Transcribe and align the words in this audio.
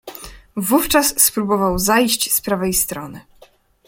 "Wówczas 0.55 1.19
spróbował 1.21 1.79
zajść 1.79 2.33
z 2.33 2.41
prawej 2.41 2.73
strony." 2.73 3.21